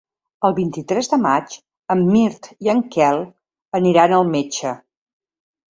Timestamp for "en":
1.97-2.01, 2.75-2.83